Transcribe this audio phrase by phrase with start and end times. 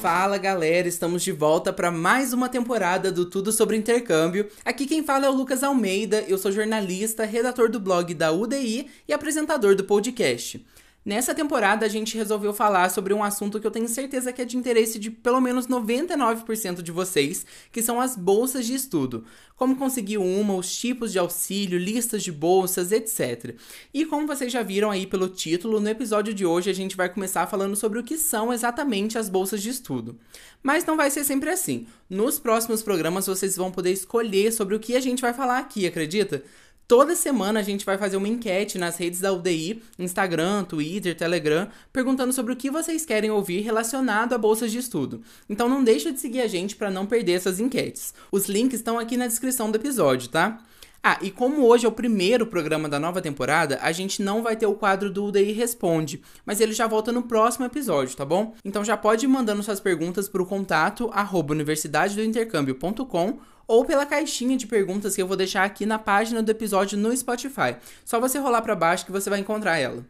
[0.00, 4.48] Fala galera, estamos de volta para mais uma temporada do Tudo sobre Intercâmbio.
[4.64, 8.88] Aqui quem fala é o Lucas Almeida, eu sou jornalista, redator do blog da UDI
[9.08, 10.64] e apresentador do podcast.
[11.04, 14.44] Nessa temporada, a gente resolveu falar sobre um assunto que eu tenho certeza que é
[14.44, 19.24] de interesse de pelo menos 99% de vocês, que são as bolsas de estudo.
[19.56, 23.56] Como conseguir uma, os tipos de auxílio, listas de bolsas, etc.
[23.94, 27.08] E como vocês já viram aí pelo título, no episódio de hoje a gente vai
[27.08, 30.18] começar falando sobre o que são exatamente as bolsas de estudo.
[30.62, 31.86] Mas não vai ser sempre assim.
[32.10, 35.86] Nos próximos programas vocês vão poder escolher sobre o que a gente vai falar aqui,
[35.86, 36.42] acredita?
[36.88, 41.68] Toda semana a gente vai fazer uma enquete nas redes da UDI, Instagram, Twitter, Telegram,
[41.92, 45.20] perguntando sobre o que vocês querem ouvir relacionado a bolsas de estudo.
[45.50, 48.14] Então não deixa de seguir a gente para não perder essas enquetes.
[48.32, 50.62] Os links estão aqui na descrição do episódio, tá?
[51.02, 54.56] Ah, e como hoje é o primeiro programa da nova temporada, a gente não vai
[54.56, 58.54] ter o quadro do UDI Responde, mas ele já volta no próximo episódio, tá bom?
[58.64, 64.56] Então já pode ir mandando suas perguntas para o contato arroba universidadedointercâmbio.com ou pela caixinha
[64.56, 67.76] de perguntas que eu vou deixar aqui na página do episódio no Spotify.
[68.04, 70.04] Só você rolar para baixo que você vai encontrar ela.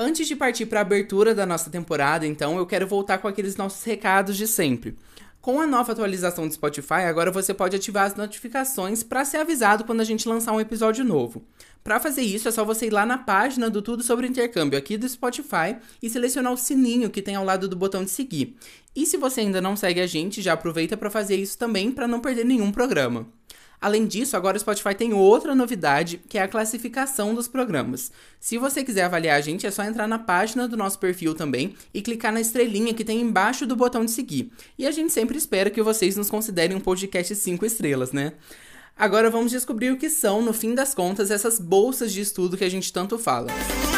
[0.00, 3.56] Antes de partir para a abertura da nossa temporada, então, eu quero voltar com aqueles
[3.56, 4.96] nossos recados de sempre.
[5.48, 9.82] Com a nova atualização do Spotify, agora você pode ativar as notificações para ser avisado
[9.82, 11.42] quando a gente lançar um episódio novo.
[11.82, 14.98] Para fazer isso, é só você ir lá na página do Tudo sobre Intercâmbio aqui
[14.98, 18.58] do Spotify e selecionar o sininho que tem ao lado do botão de seguir.
[18.94, 22.06] E se você ainda não segue a gente, já aproveita para fazer isso também para
[22.06, 23.26] não perder nenhum programa.
[23.80, 28.10] Além disso, agora o Spotify tem outra novidade, que é a classificação dos programas.
[28.40, 31.74] Se você quiser avaliar a gente, é só entrar na página do nosso perfil também
[31.94, 34.50] e clicar na estrelinha que tem embaixo do botão de seguir.
[34.76, 38.32] E a gente sempre espera que vocês nos considerem um podcast 5 estrelas, né?
[38.96, 42.64] Agora vamos descobrir o que são, no fim das contas, essas bolsas de estudo que
[42.64, 43.48] a gente tanto fala.
[43.52, 43.97] É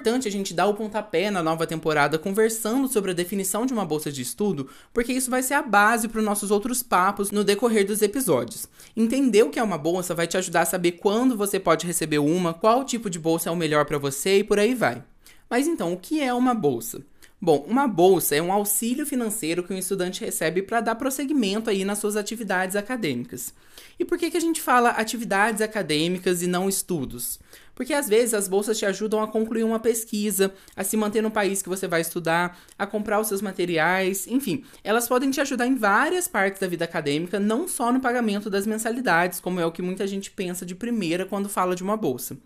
[0.00, 3.84] importante a gente dar o pontapé na nova temporada conversando sobre a definição de uma
[3.84, 7.44] bolsa de estudo, porque isso vai ser a base para os nossos outros papos no
[7.44, 8.66] decorrer dos episódios.
[8.96, 12.18] Entender o que é uma bolsa vai te ajudar a saber quando você pode receber
[12.18, 15.04] uma, qual tipo de bolsa é o melhor para você e por aí vai.
[15.50, 17.02] Mas então, o que é uma bolsa?
[17.42, 21.86] Bom, uma bolsa é um auxílio financeiro que um estudante recebe para dar prosseguimento aí
[21.86, 23.54] nas suas atividades acadêmicas.
[23.98, 27.40] E por que, que a gente fala atividades acadêmicas e não estudos?
[27.74, 31.30] Porque às vezes as bolsas te ajudam a concluir uma pesquisa, a se manter no
[31.30, 35.66] país que você vai estudar, a comprar os seus materiais, enfim, elas podem te ajudar
[35.66, 39.72] em várias partes da vida acadêmica, não só no pagamento das mensalidades, como é o
[39.72, 42.36] que muita gente pensa de primeira quando fala de uma bolsa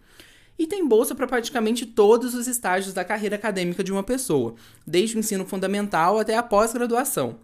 [0.58, 4.54] e tem bolsa para praticamente todos os estágios da carreira acadêmica de uma pessoa,
[4.86, 7.38] desde o ensino fundamental até a pós-graduação.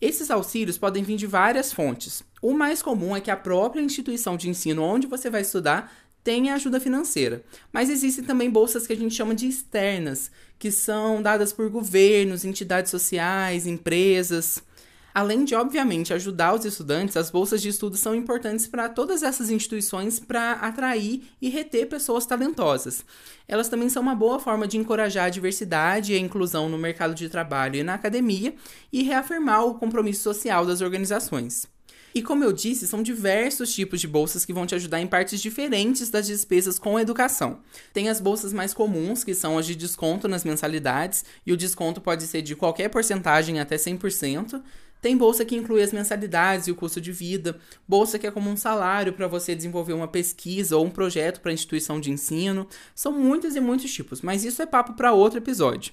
[0.00, 2.22] Esses auxílios podem vir de várias fontes.
[2.42, 5.92] O mais comum é que a própria instituição de ensino onde você vai estudar
[6.22, 7.42] tenha ajuda financeira.
[7.72, 12.44] Mas existem também bolsas que a gente chama de externas, que são dadas por governos,
[12.44, 14.62] entidades sociais, empresas.
[15.16, 19.48] Além de, obviamente, ajudar os estudantes, as bolsas de estudo são importantes para todas essas
[19.48, 23.02] instituições para atrair e reter pessoas talentosas.
[23.48, 27.14] Elas também são uma boa forma de encorajar a diversidade e a inclusão no mercado
[27.14, 28.54] de trabalho e na academia
[28.92, 31.66] e reafirmar o compromisso social das organizações.
[32.16, 35.38] E como eu disse, são diversos tipos de bolsas que vão te ajudar em partes
[35.40, 37.60] diferentes das despesas com educação.
[37.92, 42.00] Tem as bolsas mais comuns, que são as de desconto nas mensalidades, e o desconto
[42.00, 44.62] pode ser de qualquer porcentagem até 100%.
[45.00, 48.50] Tem bolsa que inclui as mensalidades e o custo de vida, bolsa que é como
[48.50, 52.66] um salário para você desenvolver uma pesquisa ou um projeto para a instituição de ensino.
[52.94, 55.92] São muitos e muitos tipos, mas isso é papo para outro episódio.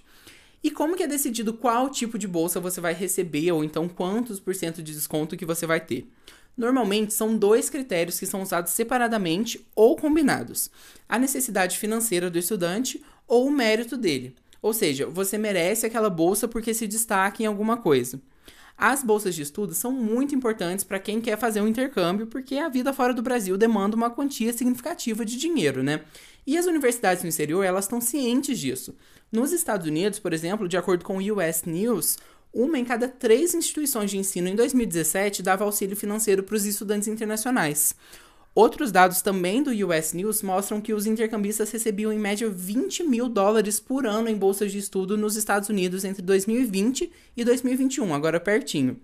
[0.63, 4.39] E como que é decidido qual tipo de bolsa você vai receber ou então quantos
[4.39, 6.07] por cento de desconto que você vai ter?
[6.55, 10.71] Normalmente são dois critérios que são usados separadamente ou combinados:
[11.09, 14.35] a necessidade financeira do estudante ou o mérito dele.
[14.61, 18.21] Ou seja, você merece aquela bolsa porque se destaca em alguma coisa.
[18.77, 22.69] As bolsas de estudo são muito importantes para quem quer fazer um intercâmbio, porque a
[22.69, 26.01] vida fora do Brasil demanda uma quantia significativa de dinheiro, né?
[26.45, 28.95] E as universidades no exterior, elas estão cientes disso.
[29.31, 32.17] Nos Estados Unidos, por exemplo, de acordo com o US News,
[32.53, 37.07] uma em cada três instituições de ensino em 2017 dava auxílio financeiro para os estudantes
[37.07, 37.95] internacionais.
[38.55, 43.27] Outros dados também do US News mostram que os intercambistas recebiam em média 20 mil
[43.27, 48.39] dólares por ano em bolsas de estudo nos Estados Unidos entre 2020 e 2021, agora
[48.39, 48.99] pertinho.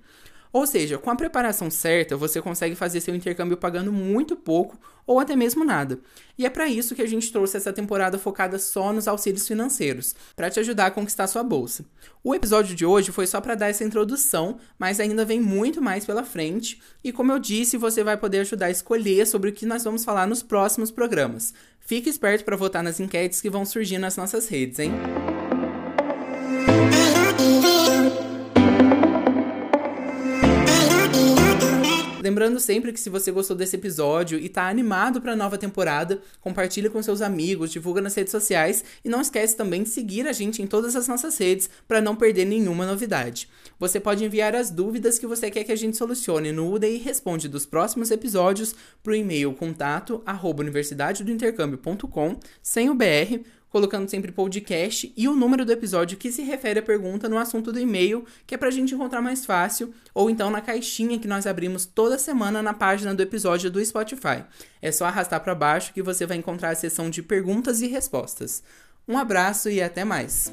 [0.52, 5.20] Ou seja, com a preparação certa, você consegue fazer seu intercâmbio pagando muito pouco ou
[5.20, 6.00] até mesmo nada.
[6.38, 10.16] E é para isso que a gente trouxe essa temporada focada só nos auxílios financeiros,
[10.36, 11.86] para te ajudar a conquistar sua bolsa.
[12.24, 16.06] O episódio de hoje foi só para dar essa introdução, mas ainda vem muito mais
[16.06, 19.66] pela frente, e como eu disse, você vai poder ajudar a escolher sobre o que
[19.66, 21.54] nós vamos falar nos próximos programas.
[21.80, 24.92] Fique esperto para votar nas enquetes que vão surgir nas nossas redes, hein?
[32.30, 36.22] Lembrando sempre que se você gostou desse episódio e tá animado para a nova temporada,
[36.40, 40.32] compartilhe com seus amigos, divulga nas redes sociais e não esquece também de seguir a
[40.32, 43.50] gente em todas as nossas redes para não perder nenhuma novidade.
[43.80, 47.50] Você pode enviar as dúvidas que você quer que a gente solucione no UDI Responde
[47.50, 55.12] dos próximos episódios para o e-mail contato arroba universidadedointercâmbio.com sem o BR colocando sempre podcast
[55.16, 58.56] e o número do episódio que se refere à pergunta no assunto do e-mail, que
[58.56, 62.62] é pra gente encontrar mais fácil, ou então na caixinha que nós abrimos toda semana
[62.62, 64.44] na página do episódio do Spotify.
[64.82, 68.64] É só arrastar para baixo que você vai encontrar a seção de perguntas e respostas.
[69.08, 70.52] Um abraço e até mais!